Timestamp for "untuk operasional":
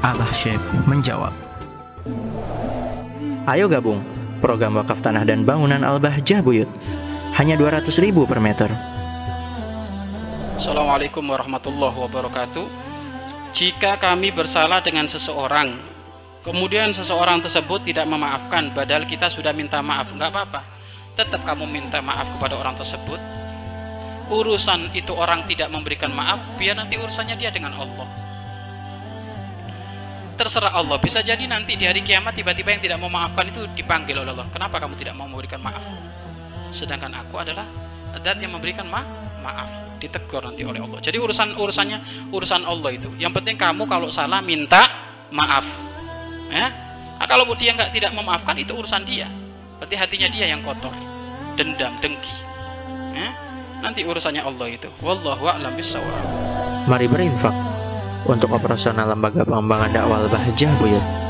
58.26-59.08